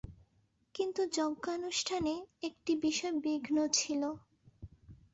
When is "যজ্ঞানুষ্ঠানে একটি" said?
1.17-2.71